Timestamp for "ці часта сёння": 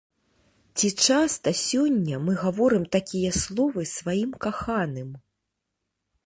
0.77-2.15